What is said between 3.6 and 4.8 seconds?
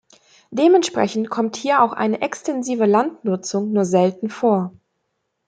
nur selten vor.